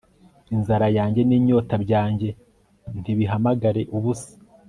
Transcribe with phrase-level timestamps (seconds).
[0.55, 2.29] Inzara yanjye ninyota byanjye
[2.99, 4.31] ntibihamagare ubusa